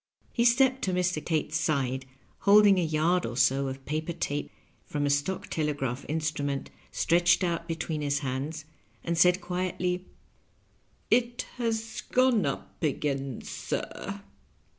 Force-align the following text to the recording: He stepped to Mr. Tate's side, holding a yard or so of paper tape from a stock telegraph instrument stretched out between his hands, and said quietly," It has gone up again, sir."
He 0.33 0.45
stepped 0.45 0.81
to 0.85 0.93
Mr. 0.93 1.23
Tate's 1.23 1.59
side, 1.59 2.07
holding 2.39 2.79
a 2.79 2.83
yard 2.83 3.23
or 3.23 3.37
so 3.37 3.67
of 3.67 3.85
paper 3.85 4.13
tape 4.13 4.49
from 4.83 5.05
a 5.05 5.11
stock 5.11 5.45
telegraph 5.47 6.07
instrument 6.09 6.71
stretched 6.91 7.43
out 7.43 7.67
between 7.67 8.01
his 8.01 8.17
hands, 8.25 8.65
and 9.03 9.15
said 9.15 9.41
quietly," 9.41 10.05
It 11.11 11.45
has 11.57 12.01
gone 12.11 12.47
up 12.47 12.81
again, 12.81 13.43
sir." 13.43 14.23